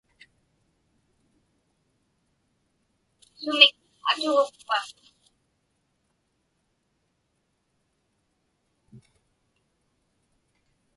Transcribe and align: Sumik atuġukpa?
Sumik 3.39 3.75
atuġukpa? 4.09 4.77